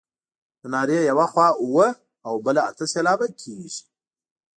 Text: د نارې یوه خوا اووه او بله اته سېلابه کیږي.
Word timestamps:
د 0.61 0.63
نارې 0.73 0.99
یوه 1.11 1.25
خوا 1.31 1.47
اووه 1.61 1.87
او 2.27 2.33
بله 2.45 2.61
اته 2.69 2.85
سېلابه 2.93 3.27
کیږي. 3.41 3.71